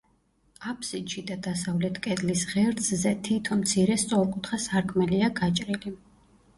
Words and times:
აფსიდში 0.71 1.23
და 1.27 1.37
დასავლეთ 1.49 2.01
კედლის 2.09 2.47
ღერძზე 2.55 3.13
თითო 3.31 3.61
მცირე, 3.63 4.01
სწორკუთხა 4.07 4.63
სარკმელია 4.69 5.35
გაჭრილი. 5.45 5.99